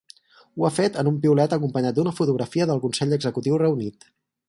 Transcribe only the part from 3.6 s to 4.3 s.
reunit.